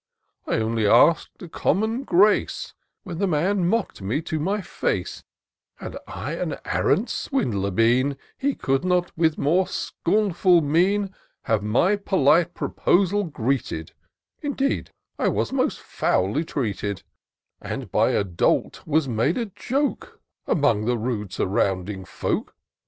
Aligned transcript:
227 0.45 0.63
I 0.63 0.65
only 0.97 1.09
ask'd 1.11 1.43
a 1.43 1.47
common 1.47 2.01
grace, 2.03 2.73
When 3.03 3.19
the 3.19 3.27
man 3.27 3.67
mock'd 3.67 4.01
me 4.01 4.19
to 4.23 4.39
my 4.39 4.59
face: 4.59 5.23
Had 5.75 5.95
I 6.07 6.31
an 6.31 6.55
arrant 6.65 7.07
swindler 7.07 7.69
been, 7.69 8.17
He 8.35 8.55
could 8.55 8.83
not 8.83 9.15
with 9.15 9.37
more 9.37 9.67
scornful 9.67 10.59
mien 10.61 11.13
Have 11.43 11.61
my 11.61 11.97
polite 11.97 12.55
proposal 12.55 13.25
greeted: 13.25 13.91
Indeed, 14.41 14.89
I 15.19 15.27
was 15.27 15.53
most 15.53 15.79
foully 15.79 16.45
treated; 16.45 17.03
And 17.61 17.91
by 17.91 18.09
a 18.13 18.23
dolt 18.23 18.81
was 18.87 19.07
made 19.07 19.37
a 19.37 19.45
joke 19.45 20.19
Among 20.47 20.85
the 20.85 20.97
rude, 20.97 21.31
surrounding 21.31 22.05
folk. 22.05 22.55